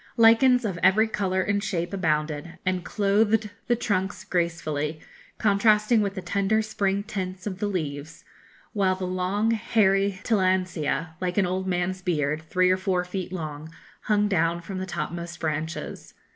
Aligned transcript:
Lichens 0.17 0.65
of 0.65 0.79
every 0.81 1.07
colour 1.07 1.43
and 1.43 1.63
shape 1.63 1.93
abounded, 1.93 2.57
and 2.65 2.83
clothed 2.83 3.51
the 3.67 3.75
trunks 3.75 4.23
gracefully, 4.23 4.99
contrasting 5.37 6.01
with 6.01 6.15
the 6.15 6.23
tender 6.23 6.63
spring 6.63 7.03
tints 7.03 7.45
of 7.45 7.59
the 7.59 7.67
leaves, 7.67 8.25
while 8.73 8.95
the 8.95 9.05
long 9.05 9.51
hairy 9.51 10.19
tillandsia, 10.23 11.13
like 11.21 11.37
an 11.37 11.45
old 11.45 11.67
man's 11.67 12.01
beard, 12.01 12.41
three 12.41 12.71
or 12.71 12.77
four 12.77 13.05
feet 13.05 13.31
long, 13.31 13.69
hung 14.05 14.27
down 14.27 14.59
from 14.59 14.79
the 14.79 14.87
topmost 14.87 15.39
branches. 15.39 16.15